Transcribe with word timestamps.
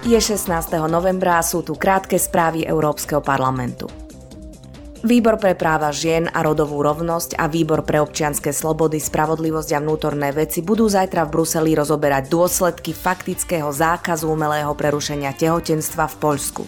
Je 0.00 0.16
16. 0.16 0.48
novembra 0.88 1.36
a 1.36 1.44
sú 1.44 1.60
tu 1.60 1.76
krátke 1.76 2.16
správy 2.16 2.64
Európskeho 2.64 3.20
parlamentu. 3.20 3.84
Výbor 5.04 5.36
pre 5.36 5.52
práva 5.52 5.92
žien 5.92 6.24
a 6.24 6.40
rodovú 6.40 6.80
rovnosť 6.80 7.36
a 7.36 7.44
Výbor 7.52 7.84
pre 7.84 8.00
občianske 8.00 8.48
slobody, 8.48 8.96
spravodlivosť 8.96 9.76
a 9.76 9.78
vnútorné 9.84 10.32
veci 10.32 10.64
budú 10.64 10.88
zajtra 10.88 11.28
v 11.28 11.32
Bruseli 11.36 11.76
rozoberať 11.76 12.32
dôsledky 12.32 12.96
faktického 12.96 13.68
zákazu 13.68 14.24
umelého 14.24 14.72
prerušenia 14.72 15.36
tehotenstva 15.36 16.08
v 16.08 16.16
Poľsku. 16.16 16.62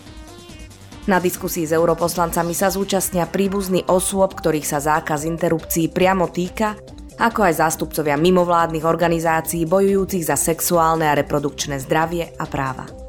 Na 1.09 1.17
diskusii 1.17 1.65
s 1.65 1.73
europoslancami 1.73 2.53
sa 2.53 2.69
zúčastnia 2.69 3.25
príbuzní 3.25 3.89
osôb, 3.89 4.37
ktorých 4.37 4.69
sa 4.69 4.77
zákaz 4.77 5.25
interrupcií 5.25 5.89
priamo 5.89 6.29
týka, 6.29 6.77
ako 7.17 7.49
aj 7.49 7.65
zástupcovia 7.65 8.21
mimovládnych 8.21 8.85
organizácií 8.85 9.65
bojujúcich 9.65 10.29
za 10.29 10.37
sexuálne 10.37 11.09
a 11.09 11.17
reprodukčné 11.17 11.81
zdravie 11.81 12.29
a 12.37 12.45
práva 12.45 13.02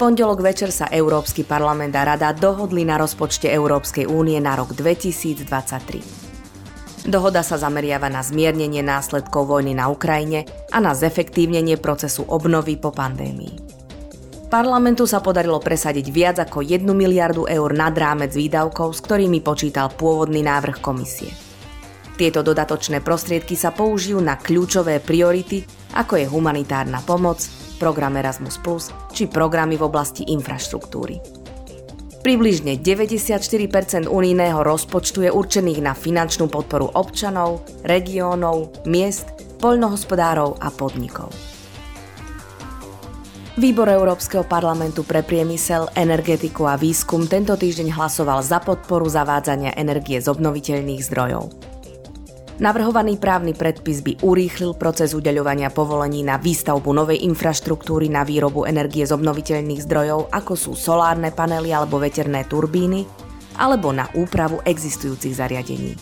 pondelok 0.00 0.40
večer 0.40 0.72
sa 0.72 0.88
Európsky 0.88 1.44
parlament 1.44 1.92
a 1.92 2.08
Rada 2.08 2.32
dohodli 2.32 2.88
na 2.88 2.96
rozpočte 2.96 3.52
Európskej 3.52 4.08
únie 4.08 4.40
na 4.40 4.56
rok 4.56 4.72
2023. 4.72 7.04
Dohoda 7.04 7.44
sa 7.44 7.60
zameriava 7.60 8.08
na 8.08 8.24
zmiernenie 8.24 8.80
následkov 8.80 9.52
vojny 9.52 9.76
na 9.76 9.92
Ukrajine 9.92 10.48
a 10.72 10.80
na 10.80 10.96
zefektívnenie 10.96 11.76
procesu 11.76 12.24
obnovy 12.24 12.80
po 12.80 12.96
pandémii. 12.96 13.76
Parlamentu 14.48 15.04
sa 15.04 15.20
podarilo 15.20 15.60
presadiť 15.60 16.06
viac 16.08 16.48
ako 16.48 16.64
1 16.64 16.80
miliardu 16.80 17.44
eur 17.44 17.68
nad 17.76 17.92
rámec 17.92 18.32
výdavkov, 18.32 18.96
s 18.96 19.04
ktorými 19.04 19.44
počítal 19.44 19.92
pôvodný 19.92 20.40
návrh 20.40 20.80
komisie. 20.80 21.28
Tieto 22.16 22.40
dodatočné 22.40 23.04
prostriedky 23.04 23.52
sa 23.52 23.76
použijú 23.76 24.16
na 24.24 24.40
kľúčové 24.40 25.04
priority, 25.04 25.60
ako 25.92 26.16
je 26.16 26.24
humanitárna 26.24 27.04
pomoc, 27.04 27.59
program 27.80 28.20
Erasmus+, 28.20 28.60
či 29.16 29.24
programy 29.24 29.80
v 29.80 29.88
oblasti 29.88 30.28
infraštruktúry. 30.28 31.40
Približne 32.20 32.76
94% 32.76 34.04
unijného 34.04 34.60
rozpočtu 34.60 35.24
je 35.24 35.30
určených 35.32 35.80
na 35.80 35.96
finančnú 35.96 36.52
podporu 36.52 36.92
občanov, 36.92 37.64
regiónov, 37.80 38.84
miest, 38.84 39.24
poľnohospodárov 39.56 40.60
a 40.60 40.68
podnikov. 40.68 41.32
Výbor 43.56 43.88
Európskeho 43.88 44.44
parlamentu 44.44 45.04
pre 45.04 45.24
priemysel, 45.24 45.88
energetiku 45.96 46.68
a 46.68 46.76
výskum 46.76 47.24
tento 47.24 47.56
týždeň 47.56 47.92
hlasoval 47.92 48.44
za 48.44 48.60
podporu 48.60 49.08
zavádzania 49.08 49.76
energie 49.80 50.20
z 50.20 50.28
obnoviteľných 50.28 51.04
zdrojov. 51.04 51.69
Navrhovaný 52.60 53.16
právny 53.16 53.56
predpis 53.56 54.04
by 54.04 54.20
urýchlil 54.20 54.76
proces 54.76 55.16
udeľovania 55.16 55.72
povolení 55.72 56.20
na 56.20 56.36
výstavbu 56.36 56.92
novej 56.92 57.24
infraštruktúry 57.24 58.12
na 58.12 58.20
výrobu 58.20 58.68
energie 58.68 59.00
z 59.08 59.16
obnoviteľných 59.16 59.80
zdrojov, 59.80 60.28
ako 60.28 60.52
sú 60.60 60.72
solárne 60.76 61.32
panely 61.32 61.72
alebo 61.72 61.96
veterné 61.96 62.44
turbíny, 62.44 63.08
alebo 63.56 63.96
na 63.96 64.12
úpravu 64.12 64.60
existujúcich 64.60 65.40
zariadení. 65.40 65.96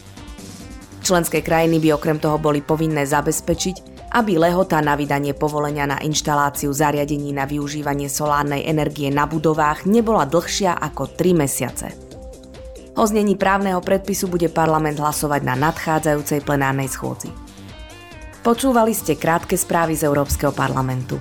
Členské 0.98 1.46
krajiny 1.46 1.78
by 1.78 1.94
okrem 1.94 2.18
toho 2.18 2.42
boli 2.42 2.58
povinné 2.58 3.06
zabezpečiť, 3.06 4.10
aby 4.18 4.34
lehota 4.34 4.82
na 4.82 4.98
vydanie 4.98 5.38
povolenia 5.38 5.86
na 5.86 6.02
inštaláciu 6.02 6.74
zariadení 6.74 7.30
na 7.30 7.46
využívanie 7.46 8.10
solárnej 8.10 8.66
energie 8.66 9.14
na 9.14 9.30
budovách 9.30 9.86
nebola 9.86 10.26
dlhšia 10.26 10.74
ako 10.74 11.06
3 11.14 11.38
mesiace. 11.38 12.07
O 12.98 13.06
znení 13.06 13.38
právneho 13.38 13.78
predpisu 13.78 14.26
bude 14.26 14.50
parlament 14.50 14.98
hlasovať 14.98 15.46
na 15.46 15.54
nadchádzajúcej 15.54 16.42
plenárnej 16.42 16.90
schôdzi. 16.90 17.30
Počúvali 18.42 18.90
ste 18.90 19.14
krátke 19.14 19.54
správy 19.54 19.94
z 19.94 20.10
Európskeho 20.10 20.50
parlamentu. 20.50 21.14